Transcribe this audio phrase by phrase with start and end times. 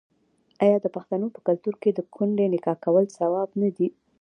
[0.63, 3.87] آیا د پښتنو په کلتور کې د کونډې نکاح کول ثواب نه دی؟